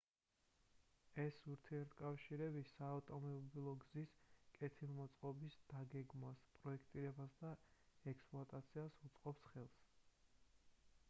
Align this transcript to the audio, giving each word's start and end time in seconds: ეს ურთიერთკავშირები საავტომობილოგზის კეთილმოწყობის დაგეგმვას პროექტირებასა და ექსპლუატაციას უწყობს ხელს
ეს 1.23 1.35
ურთიერთკავშირები 1.55 2.63
საავტომობილოგზის 2.69 4.15
კეთილმოწყობის 4.57 5.59
დაგეგმვას 5.75 6.43
პროექტირებასა 6.57 7.53
და 7.53 8.15
ექსპლუატაციას 8.15 8.99
უწყობს 9.11 9.47
ხელს 9.53 9.79